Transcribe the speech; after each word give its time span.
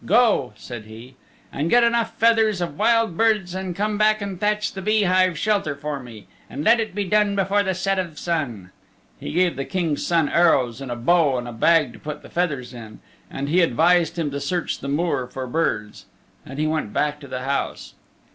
Go," 0.03 0.53
said 0.55 0.85
he, 0.85 1.15
"and 1.53 1.69
get 1.69 1.83
enough 1.83 2.15
feathers 2.17 2.59
of 2.59 2.75
wild 2.79 3.15
birds 3.15 3.53
and 3.53 3.75
come 3.75 3.99
back 3.99 4.19
and 4.19 4.39
thatch 4.39 4.73
the 4.73 4.81
bee 4.81 5.03
hive 5.03 5.37
shelter 5.37 5.75
for 5.75 5.99
me, 5.99 6.25
and 6.49 6.63
let 6.63 6.79
it 6.79 6.95
be 6.95 7.03
done 7.03 7.35
before 7.35 7.61
the 7.61 7.75
set 7.75 7.99
of 7.99 8.17
sun." 8.17 8.71
He 9.19 9.31
gave 9.31 9.55
the 9.55 9.63
King's 9.63 10.03
Son 10.03 10.27
arrows 10.27 10.81
and 10.81 10.91
a 10.91 10.95
bow 10.95 11.37
and 11.37 11.47
a 11.47 11.53
bag 11.53 11.93
to 11.93 11.99
put 11.99 12.23
the 12.23 12.31
feathers 12.31 12.73
in, 12.73 12.99
and 13.29 13.47
advised 13.47 14.17
him 14.17 14.31
to 14.31 14.39
search 14.39 14.79
the 14.79 14.87
moor 14.87 15.27
for 15.27 15.45
birds. 15.45 16.07
Then 16.47 16.57
he 16.57 16.65
went 16.65 16.93
back 16.93 17.19
to 17.19 17.27
the 17.27 17.41
house. 17.43 17.93